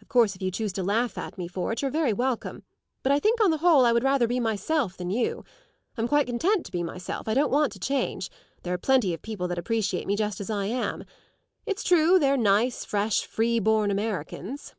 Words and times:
Of 0.00 0.06
course 0.08 0.36
if 0.36 0.40
you 0.42 0.52
choose 0.52 0.72
to 0.74 0.84
laugh 0.84 1.18
at 1.18 1.36
me 1.36 1.48
for 1.48 1.72
it 1.72 1.82
you're 1.82 1.90
very 1.90 2.12
welcome; 2.12 2.62
but 3.02 3.10
I 3.10 3.18
think 3.18 3.40
on 3.40 3.50
the 3.50 3.56
whole 3.58 3.84
I 3.84 3.90
would 3.90 4.04
rather 4.04 4.28
be 4.28 4.38
myself 4.38 4.96
than 4.96 5.10
you. 5.10 5.44
I'm 5.98 6.06
quite 6.06 6.28
content 6.28 6.64
to 6.66 6.70
be 6.70 6.84
myself; 6.84 7.26
I 7.26 7.34
don't 7.34 7.50
want 7.50 7.72
to 7.72 7.80
change. 7.80 8.30
There 8.62 8.72
are 8.72 8.78
plenty 8.78 9.12
of 9.12 9.20
people 9.22 9.48
that 9.48 9.58
appreciate 9.58 10.06
me 10.06 10.14
just 10.14 10.40
as 10.40 10.48
I 10.48 10.66
am. 10.66 11.04
It's 11.66 11.82
true 11.82 12.20
they're 12.20 12.36
nice 12.36 12.84
fresh 12.84 13.26
free 13.26 13.58
born 13.58 13.90
Americans!" 13.90 14.76